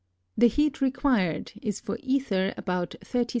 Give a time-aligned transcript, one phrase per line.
[0.35, 3.25] The heat required is for ether about 36° C.